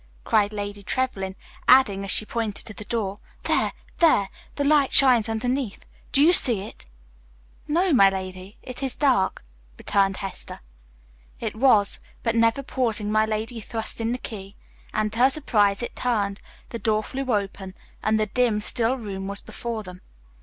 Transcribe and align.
cried 0.23 0.51
Lady 0.51 0.81
Trevlyn, 0.81 1.35
adding, 1.67 2.03
as 2.03 2.09
she 2.09 2.25
pointed 2.25 2.65
to 2.65 2.73
the 2.73 2.85
door, 2.85 3.17
"There, 3.43 3.71
there, 3.99 4.29
the 4.55 4.63
light 4.63 4.91
shines 4.91 5.29
underneath. 5.29 5.85
Do 6.11 6.23
you 6.23 6.33
see 6.33 6.61
it?" 6.61 6.87
"No, 7.67 7.93
my 7.93 8.09
lady, 8.09 8.57
it's 8.63 8.95
dark," 8.95 9.43
returned 9.77 10.17
Hester. 10.17 10.57
It 11.39 11.55
was, 11.55 11.99
but 12.23 12.33
never 12.33 12.63
pausing 12.63 13.11
my 13.11 13.27
lady 13.27 13.61
thrust 13.61 14.01
in 14.01 14.11
the 14.11 14.17
key, 14.17 14.55
and 14.91 15.13
to 15.13 15.19
her 15.19 15.29
surprise 15.29 15.83
it 15.83 15.95
turned, 15.95 16.41
the 16.69 16.79
door 16.79 17.03
flew 17.03 17.31
open, 17.31 17.75
and 18.01 18.19
the 18.19 18.25
dim, 18.25 18.59
still 18.59 18.97
room 18.97 19.27
was 19.27 19.39
before 19.41 19.83
them. 19.83 20.01